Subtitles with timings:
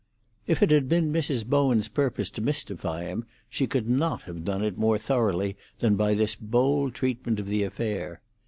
[0.47, 1.45] If it had been Mrs.
[1.45, 6.15] Bowen's purpose to mystify him, she could not have done it more thoroughly than by
[6.15, 8.19] this bold treatment of the affair.